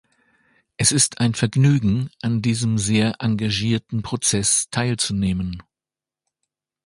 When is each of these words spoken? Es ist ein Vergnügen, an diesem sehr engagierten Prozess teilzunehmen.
Es 0.77 0.91
ist 0.91 1.19
ein 1.21 1.35
Vergnügen, 1.35 2.09
an 2.23 2.41
diesem 2.41 2.79
sehr 2.79 3.17
engagierten 3.19 4.01
Prozess 4.01 4.67
teilzunehmen. 4.71 5.61